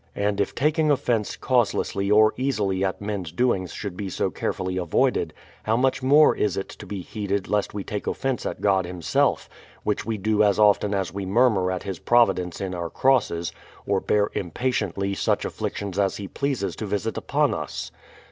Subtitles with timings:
[0.15, 5.31] And if taking offence causelessly or easily at men's doings should be so carefully avoided,
[5.61, 9.47] how much more is it to be heeded lest we take offence at God himself,—
[9.83, 13.51] which we do as often as we murmur at His provi dence in our crosses,
[13.85, 17.91] or bear impatiently such afflictions as He pleases to visit upon us.